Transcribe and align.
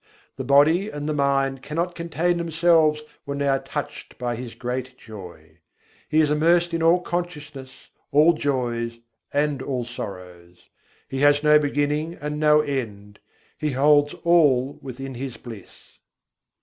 The 0.35 0.43
body 0.43 0.89
and 0.89 1.07
the 1.07 1.13
mind 1.13 1.61
cannot 1.61 1.93
contain 1.93 2.37
themselves, 2.37 3.01
when 3.25 3.37
they 3.37 3.47
are 3.47 3.59
touched 3.59 4.17
by 4.17 4.35
His 4.35 4.55
great 4.55 4.97
joy. 4.97 5.59
He 6.09 6.21
is 6.21 6.31
immersed 6.31 6.73
in 6.73 6.81
all 6.81 7.01
consciousness, 7.01 7.89
all 8.11 8.33
joys, 8.33 8.97
and 9.31 9.61
all 9.61 9.85
sorrows; 9.85 10.69
He 11.07 11.19
has 11.19 11.43
no 11.43 11.59
beginning 11.59 12.15
and 12.15 12.39
no 12.39 12.61
end; 12.61 13.19
He 13.59 13.73
holds 13.73 14.15
all 14.23 14.79
within 14.81 15.13
His 15.13 15.37
bliss. 15.37 15.99